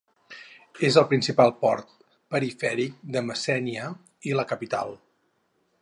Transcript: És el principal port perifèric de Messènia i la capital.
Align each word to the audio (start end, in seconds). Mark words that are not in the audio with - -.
És 0.87 0.95
el 1.01 1.05
principal 1.11 1.53
port 1.65 1.91
perifèric 2.37 2.97
de 3.17 3.23
Messènia 3.29 3.87
i 4.31 4.35
la 4.41 4.51
capital. 4.55 5.01